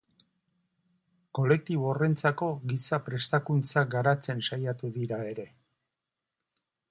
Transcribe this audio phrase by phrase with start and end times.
[1.39, 5.49] Kolektibo horrentzako giza prestakuntzak garatzen saiatuko dira ere.